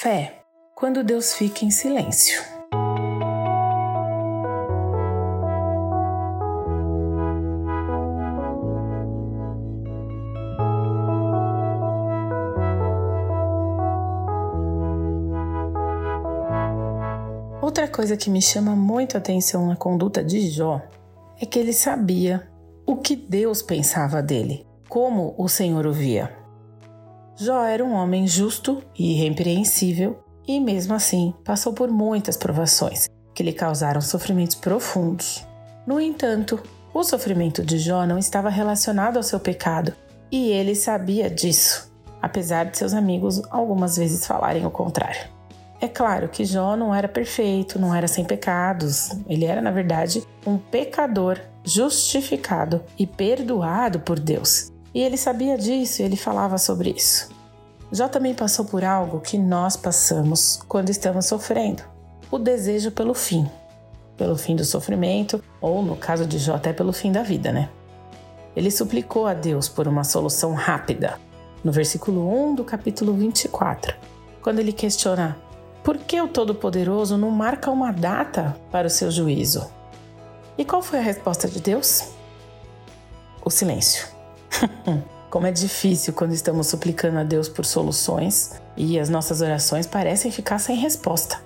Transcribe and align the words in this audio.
fé 0.00 0.44
quando 0.74 1.04
Deus 1.04 1.34
fica 1.34 1.62
em 1.62 1.70
silêncio. 1.70 2.42
Outra 17.60 17.86
coisa 17.86 18.16
que 18.16 18.30
me 18.30 18.40
chama 18.40 18.74
muito 18.74 19.18
atenção 19.18 19.66
na 19.66 19.76
conduta 19.76 20.24
de 20.24 20.48
Jó 20.48 20.80
é 21.38 21.44
que 21.44 21.58
ele 21.58 21.74
sabia 21.74 22.48
o 22.86 22.96
que 22.96 23.14
Deus 23.14 23.60
pensava 23.60 24.22
dele, 24.22 24.66
como 24.88 25.34
o 25.36 25.46
Senhor 25.46 25.84
o 25.84 25.92
via. 25.92 26.39
Jó 27.42 27.64
era 27.64 27.82
um 27.82 27.94
homem 27.94 28.26
justo 28.26 28.82
e 28.98 29.12
irrepreensível 29.14 30.22
e, 30.46 30.60
mesmo 30.60 30.92
assim, 30.92 31.32
passou 31.42 31.72
por 31.72 31.88
muitas 31.88 32.36
provações 32.36 33.08
que 33.34 33.42
lhe 33.42 33.54
causaram 33.54 34.02
sofrimentos 34.02 34.56
profundos. 34.56 35.42
No 35.86 35.98
entanto, 35.98 36.62
o 36.92 37.02
sofrimento 37.02 37.64
de 37.64 37.78
Jó 37.78 38.04
não 38.04 38.18
estava 38.18 38.50
relacionado 38.50 39.16
ao 39.16 39.22
seu 39.22 39.40
pecado 39.40 39.94
e 40.30 40.50
ele 40.50 40.74
sabia 40.74 41.30
disso, 41.30 41.90
apesar 42.20 42.64
de 42.64 42.76
seus 42.76 42.92
amigos 42.92 43.40
algumas 43.48 43.96
vezes 43.96 44.26
falarem 44.26 44.66
o 44.66 44.70
contrário. 44.70 45.26
É 45.80 45.88
claro 45.88 46.28
que 46.28 46.44
Jó 46.44 46.76
não 46.76 46.94
era 46.94 47.08
perfeito, 47.08 47.78
não 47.78 47.94
era 47.94 48.06
sem 48.06 48.22
pecados, 48.22 49.12
ele 49.26 49.46
era, 49.46 49.62
na 49.62 49.70
verdade, 49.70 50.22
um 50.46 50.58
pecador 50.58 51.40
justificado 51.64 52.84
e 52.98 53.06
perdoado 53.06 54.00
por 54.00 54.20
Deus. 54.20 54.70
E 54.94 55.02
ele 55.02 55.16
sabia 55.16 55.56
disso 55.56 56.02
e 56.02 56.04
ele 56.04 56.16
falava 56.16 56.58
sobre 56.58 56.90
isso. 56.90 57.30
Jó 57.92 58.08
também 58.08 58.34
passou 58.34 58.64
por 58.64 58.84
algo 58.84 59.20
que 59.20 59.36
nós 59.36 59.76
passamos 59.76 60.60
quando 60.68 60.90
estamos 60.90 61.26
sofrendo: 61.26 61.82
o 62.30 62.38
desejo 62.38 62.90
pelo 62.90 63.14
fim. 63.14 63.48
Pelo 64.16 64.36
fim 64.36 64.54
do 64.54 64.64
sofrimento, 64.64 65.42
ou 65.60 65.82
no 65.82 65.96
caso 65.96 66.26
de 66.26 66.38
Jó, 66.38 66.54
até 66.54 66.72
pelo 66.72 66.92
fim 66.92 67.10
da 67.10 67.22
vida, 67.22 67.50
né? 67.50 67.70
Ele 68.54 68.70
suplicou 68.70 69.26
a 69.26 69.32
Deus 69.32 69.68
por 69.68 69.88
uma 69.88 70.04
solução 70.04 70.52
rápida, 70.52 71.18
no 71.64 71.72
versículo 71.72 72.28
1 72.50 72.56
do 72.56 72.64
capítulo 72.64 73.14
24, 73.14 73.94
quando 74.42 74.58
ele 74.58 74.72
questiona: 74.72 75.36
por 75.82 75.96
que 75.96 76.20
o 76.20 76.28
Todo-Poderoso 76.28 77.16
não 77.16 77.30
marca 77.30 77.70
uma 77.70 77.90
data 77.90 78.54
para 78.70 78.86
o 78.86 78.90
seu 78.90 79.10
juízo? 79.10 79.70
E 80.58 80.64
qual 80.64 80.82
foi 80.82 80.98
a 80.98 81.02
resposta 81.02 81.48
de 81.48 81.58
Deus? 81.58 82.10
O 83.42 83.48
silêncio. 83.48 84.19
Como 85.30 85.46
é 85.46 85.52
difícil 85.52 86.12
quando 86.12 86.32
estamos 86.32 86.66
suplicando 86.66 87.18
a 87.18 87.22
Deus 87.22 87.48
por 87.48 87.64
soluções 87.64 88.60
e 88.76 88.98
as 88.98 89.08
nossas 89.08 89.40
orações 89.40 89.86
parecem 89.86 90.30
ficar 90.30 90.58
sem 90.58 90.76
resposta. 90.76 91.40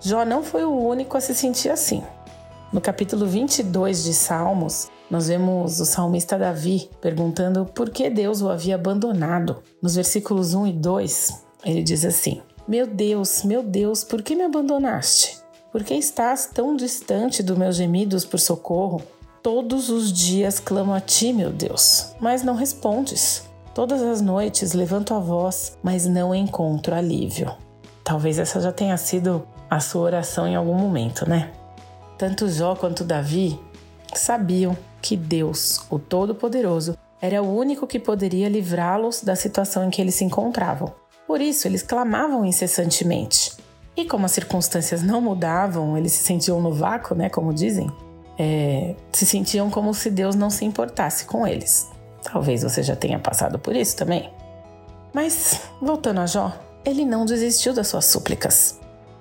Jó 0.00 0.24
não 0.24 0.42
foi 0.42 0.64
o 0.64 0.70
único 0.70 1.16
a 1.16 1.20
se 1.20 1.34
sentir 1.34 1.70
assim. 1.70 2.02
No 2.72 2.80
capítulo 2.80 3.26
22 3.26 4.04
de 4.04 4.14
Salmos, 4.14 4.88
nós 5.10 5.28
vemos 5.28 5.80
o 5.80 5.86
salmista 5.86 6.38
Davi 6.38 6.90
perguntando 7.00 7.64
por 7.64 7.90
que 7.90 8.10
Deus 8.10 8.42
o 8.42 8.48
havia 8.48 8.74
abandonado. 8.74 9.62
Nos 9.82 9.94
versículos 9.94 10.54
1 10.54 10.66
e 10.66 10.72
2, 10.72 11.42
ele 11.64 11.82
diz 11.82 12.04
assim: 12.04 12.42
Meu 12.66 12.86
Deus, 12.86 13.42
meu 13.42 13.62
Deus, 13.62 14.04
por 14.04 14.22
que 14.22 14.36
me 14.36 14.44
abandonaste? 14.44 15.38
Por 15.72 15.82
que 15.82 15.94
estás 15.94 16.46
tão 16.46 16.76
distante 16.76 17.42
dos 17.42 17.56
meus 17.56 17.76
gemidos 17.76 18.24
por 18.24 18.38
socorro? 18.38 19.02
Todos 19.50 19.88
os 19.88 20.12
dias 20.12 20.60
clamo 20.60 20.92
a 20.92 21.00
ti, 21.00 21.32
meu 21.32 21.50
Deus, 21.50 22.14
mas 22.20 22.42
não 22.42 22.54
respondes. 22.54 23.48
Todas 23.74 24.02
as 24.02 24.20
noites 24.20 24.74
levanto 24.74 25.14
a 25.14 25.18
voz, 25.18 25.78
mas 25.82 26.04
não 26.04 26.34
encontro 26.34 26.94
alívio. 26.94 27.56
Talvez 28.04 28.38
essa 28.38 28.60
já 28.60 28.70
tenha 28.70 28.94
sido 28.98 29.48
a 29.70 29.80
sua 29.80 30.02
oração 30.02 30.46
em 30.46 30.54
algum 30.54 30.74
momento, 30.74 31.26
né? 31.26 31.50
Tanto 32.18 32.46
Jó 32.46 32.76
quanto 32.76 33.02
Davi 33.02 33.58
sabiam 34.12 34.76
que 35.00 35.16
Deus, 35.16 35.80
o 35.88 35.98
Todo-Poderoso, 35.98 36.94
era 37.18 37.42
o 37.42 37.50
único 37.50 37.86
que 37.86 37.98
poderia 37.98 38.50
livrá-los 38.50 39.22
da 39.22 39.34
situação 39.34 39.82
em 39.82 39.88
que 39.88 40.02
eles 40.02 40.16
se 40.16 40.24
encontravam. 40.24 40.92
Por 41.26 41.40
isso, 41.40 41.66
eles 41.66 41.82
clamavam 41.82 42.44
incessantemente. 42.44 43.56
E 43.96 44.04
como 44.04 44.26
as 44.26 44.32
circunstâncias 44.32 45.02
não 45.02 45.22
mudavam, 45.22 45.96
eles 45.96 46.12
se 46.12 46.22
sentiam 46.22 46.60
no 46.60 46.70
vácuo, 46.70 47.16
né? 47.16 47.30
Como 47.30 47.54
dizem, 47.54 47.90
é, 48.38 48.94
se 49.12 49.26
sentiam 49.26 49.68
como 49.68 49.92
se 49.92 50.10
Deus 50.10 50.36
não 50.36 50.50
se 50.50 50.64
importasse 50.64 51.24
com 51.24 51.46
eles. 51.46 51.88
Talvez 52.22 52.62
você 52.62 52.82
já 52.82 52.94
tenha 52.94 53.18
passado 53.18 53.58
por 53.58 53.74
isso 53.74 53.96
também. 53.96 54.30
Mas, 55.12 55.62
voltando 55.80 56.20
a 56.20 56.26
Jó, 56.26 56.52
ele 56.84 57.04
não 57.04 57.24
desistiu 57.24 57.74
das 57.74 57.88
suas 57.88 58.04
súplicas. 58.04 58.78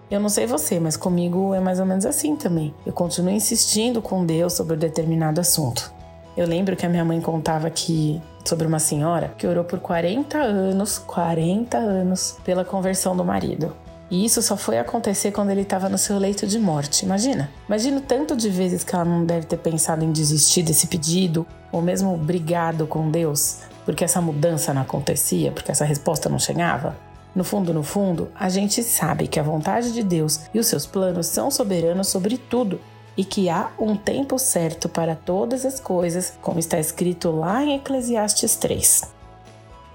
Eu 0.10 0.20
não 0.20 0.30
sei 0.30 0.46
você, 0.46 0.80
mas 0.80 0.96
comigo 0.96 1.54
é 1.54 1.60
mais 1.60 1.80
ou 1.80 1.86
menos 1.86 2.06
assim 2.06 2.36
também. 2.36 2.74
Eu 2.86 2.94
continuo 2.94 3.34
insistindo 3.34 4.02
com 4.02 4.26
Deus 4.26 4.54
sobre 4.54 4.76
um 4.76 4.80
determinado 4.80 5.42
assunto. 5.42 5.92
Eu 6.36 6.46
lembro 6.46 6.76
que 6.76 6.86
a 6.86 6.90
minha 6.90 7.04
mãe 7.04 7.20
contava 7.20 7.70
que 7.70 8.22
sobre 8.46 8.68
uma 8.68 8.80
senhora 8.80 9.34
que 9.38 9.46
orou 9.46 9.64
por 9.64 9.80
40 9.80 10.38
anos, 10.38 10.98
40 11.00 11.78
anos, 11.78 12.38
pela 12.46 12.64
conversão 12.64 13.18
do 13.18 13.26
marido. 13.26 13.76
E 14.10 14.24
isso 14.24 14.42
só 14.42 14.56
foi 14.56 14.80
acontecer 14.80 15.32
quando 15.32 15.50
ele 15.50 15.62
estava 15.62 15.90
no 15.90 15.98
seu 15.98 16.18
leito 16.18 16.48
de 16.48 16.58
morte. 16.58 17.04
Imagina. 17.04 17.50
Imagina 17.68 17.98
o 17.98 18.02
tanto 18.02 18.36
de 18.36 18.50
vezes 18.50 18.84
que 18.84 18.96
ela 18.96 19.04
não 19.04 19.26
deve 19.26 19.46
ter 19.46 19.58
pensado 19.58 20.04
em 20.04 20.12
desistir 20.12 20.64
desse 20.64 20.88
pedido, 20.88 21.46
ou 21.72 21.82
mesmo 21.82 22.16
brigado 22.16 22.88
com 22.88 23.12
Deus, 23.12 23.60
porque 23.86 24.06
essa 24.06 24.22
mudança 24.22 24.74
não 24.74 24.82
acontecia, 24.82 25.52
porque 25.52 25.72
essa 25.72 25.84
resposta 25.84 26.30
não 26.30 26.40
chegava. 26.40 26.96
No 27.36 27.44
fundo, 27.44 27.74
no 27.74 27.84
fundo, 27.84 28.32
a 28.34 28.50
gente 28.50 28.82
sabe 28.82 29.28
que 29.28 29.40
a 29.40 29.44
vontade 29.44 29.92
de 29.92 30.02
Deus 30.02 30.42
e 30.54 30.60
os 30.60 30.68
seus 30.68 30.86
planos 30.86 31.28
são 31.28 31.52
soberanos 31.52 32.08
sobre 32.08 32.38
tudo 32.38 32.80
e 33.16 33.26
que 33.26 33.50
há 33.50 33.72
um 33.78 33.96
tempo 33.96 34.40
certo 34.40 34.88
para 34.88 35.16
todas 35.16 35.66
as 35.66 35.80
coisas, 35.80 36.34
como 36.42 36.60
está 36.60 36.80
escrito 36.80 37.30
lá 37.32 37.64
em 37.64 37.76
Eclesiastes 37.76 38.56
3. 38.56 39.02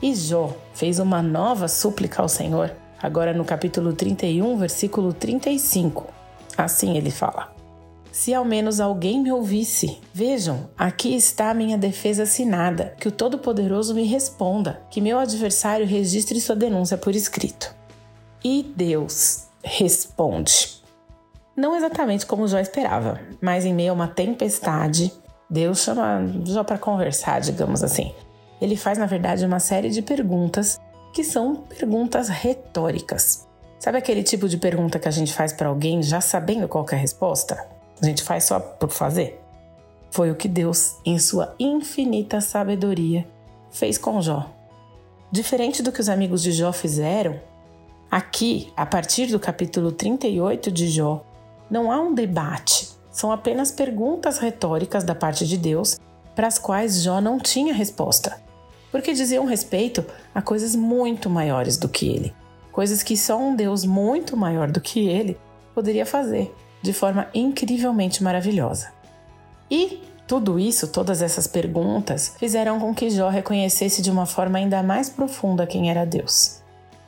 E 0.03 0.15
Jó 0.15 0.50
fez 0.75 0.99
uma 0.99 1.23
nova 1.23 1.69
súplica 1.69 2.21
ao 2.21 2.29
Senhor 2.29 2.73
agora 3.03 3.35
no 3.35 3.45
capítulo 3.45 3.93
31, 3.93 4.57
versículo 4.57 5.13
35. 5.13 6.07
Assim 6.57 6.97
ele 6.97 7.11
fala: 7.11 7.53
Se 8.13 8.33
ao 8.33 8.45
menos 8.45 8.79
alguém 8.79 9.21
me 9.21 9.33
ouvisse, 9.33 9.99
vejam, 10.15 10.71
aqui 10.79 11.15
está 11.17 11.51
a 11.51 11.55
minha 11.55 11.77
defesa 11.77 12.23
assinada, 12.23 12.95
que 13.01 13.09
o 13.09 13.12
Todo-Poderoso 13.12 13.95
me 13.95 14.05
responda, 14.05 14.81
que 14.89 15.01
meu 15.01 15.19
adversário 15.19 15.87
registre 15.87 16.41
sua 16.41 16.55
denúncia 16.55 16.97
por 16.97 17.15
escrito. 17.15 17.75
E 18.45 18.73
Deus 18.77 19.49
responde. 19.62 20.81
Não 21.57 21.77
exatamente 21.77 22.25
como 22.25 22.49
Jó 22.49 22.59
esperava, 22.59 23.21
mas 23.41 23.65
em 23.65 23.75
meio 23.75 23.91
a 23.91 23.95
uma 23.95 24.09
tempestade, 24.09 25.12
Deus 25.51 25.81
chama 25.81 26.23
Jó 26.45 26.65
para 26.65 26.79
conversar, 26.79 27.41
digamos 27.41 27.83
assim. 27.83 28.15
Ele 28.61 28.77
faz, 28.77 28.97
na 28.97 29.07
verdade, 29.07 29.45
uma 29.45 29.59
série 29.59 29.91
de 29.91 30.01
perguntas 30.01 30.81
que 31.12 31.23
são 31.23 31.56
perguntas 31.56 32.28
retóricas. 32.28 33.47
Sabe 33.78 33.99
aquele 33.99 34.23
tipo 34.23 34.49
de 34.49 34.56
pergunta 34.56 34.99
que 34.99 35.09
a 35.09 35.11
gente 35.11 35.33
faz 35.33 35.53
para 35.53 35.69
alguém 35.69 36.03
já 36.03 36.21
sabendo 36.21 36.69
qual 36.69 36.87
é 36.91 36.95
a 36.95 36.99
resposta? 36.99 37.67
A 38.00 38.06
gente 38.06 38.23
faz 38.23 38.45
só 38.45 38.59
por 38.59 38.91
fazer? 38.91 39.41
Foi 40.11 40.31
o 40.31 40.34
que 40.34 40.49
Deus, 40.49 40.97
em 41.05 41.19
sua 41.19 41.55
infinita 41.59 42.41
sabedoria, 42.41 43.27
fez 43.71 43.99
com 43.99 44.21
Jó. 44.23 44.50
Diferente 45.31 45.83
do 45.83 45.93
que 45.93 46.00
os 46.00 46.09
amigos 46.09 46.43
de 46.43 46.53
Jó 46.53 46.73
fizeram, 46.73 47.41
aqui, 48.11 48.73
a 48.77 48.87
partir 48.87 49.27
do 49.27 49.41
capítulo 49.41 49.93
38 49.93 50.71
de 50.71 50.89
Jó, 50.89 51.25
não 51.71 51.91
há 51.91 52.00
um 52.00 52.15
debate, 52.15 52.89
são 53.11 53.33
apenas 53.33 53.71
perguntas 53.71 54.39
retóricas 54.39 55.05
da 55.05 55.15
parte 55.15 55.47
de 55.47 55.56
Deus 55.56 55.99
para 56.34 56.47
as 56.47 56.59
quais 56.59 57.03
Jó 57.03 57.21
não 57.21 57.39
tinha 57.39 57.75
resposta 57.75 58.41
porque 58.93 59.15
diziam 59.15 59.47
respeito 59.47 60.05
a 60.35 60.41
coisas 60.41 60.77
muito 60.77 61.29
maiores 61.29 61.77
do 61.79 61.89
que 61.89 62.07
ele, 62.07 62.35
coisas 62.71 63.03
que 63.03 63.17
só 63.17 63.39
um 63.39 63.57
Deus 63.57 63.85
muito 63.85 64.37
maior 64.37 64.71
do 64.71 64.81
que 64.81 65.09
ele 65.09 65.37
poderia 65.75 66.06
fazer 66.06 66.55
de 66.83 66.93
forma 66.93 67.29
incrivelmente 67.33 68.23
maravilhosa. 68.23 68.93
E 69.71 70.03
tudo 70.27 70.59
isso, 70.59 70.89
todas 70.89 71.23
essas 71.23 71.47
perguntas, 71.47 72.35
fizeram 72.39 72.79
com 72.79 72.94
que 72.94 73.11
Jó 73.11 73.29
reconhecesse 73.29 74.03
de 74.03 74.11
uma 74.11 74.27
forma 74.27 74.59
ainda 74.59 74.83
mais 74.83 75.09
profunda 75.09 75.67
quem 75.67 75.91
era 75.91 76.05
Deus. 76.05 76.61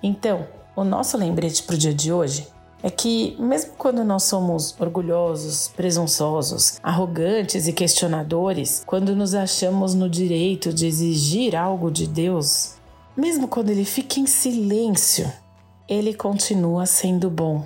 Então, 0.02 0.46
o 0.76 0.84
nosso 0.84 1.16
lembrete 1.16 1.62
para 1.62 1.74
o 1.74 1.78
dia 1.78 1.92
de 1.92 2.12
hoje 2.12 2.48
é 2.84 2.90
que, 2.90 3.34
mesmo 3.40 3.72
quando 3.78 4.04
nós 4.04 4.24
somos 4.24 4.78
orgulhosos, 4.78 5.68
presunçosos, 5.74 6.78
arrogantes 6.82 7.66
e 7.66 7.72
questionadores, 7.72 8.82
quando 8.84 9.16
nos 9.16 9.34
achamos 9.34 9.94
no 9.94 10.06
direito 10.06 10.70
de 10.70 10.86
exigir 10.86 11.56
algo 11.56 11.90
de 11.90 12.06
Deus, 12.06 12.74
mesmo 13.16 13.48
quando 13.48 13.70
ele 13.70 13.86
fica 13.86 14.20
em 14.20 14.26
silêncio, 14.26 15.32
ele 15.88 16.12
continua 16.12 16.84
sendo 16.84 17.30
bom. 17.30 17.64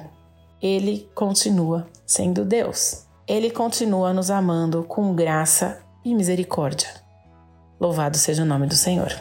Ele 0.63 1.11
continua 1.17 1.89
sendo 2.07 2.45
Deus. 2.45 3.05
Ele 3.27 3.51
continua 3.51 4.13
nos 4.13 4.31
amando 4.31 4.85
com 4.85 5.17
graça 5.17 5.81
e 6.05 6.15
misericórdia. 6.15 6.91
Louvado 7.81 8.17
seja 8.17 8.45
o 8.45 8.47
nome 8.47 8.69
do 8.69 8.77
Senhor. 8.77 9.13